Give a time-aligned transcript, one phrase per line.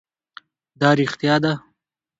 [0.79, 1.53] دا رښتیا ده.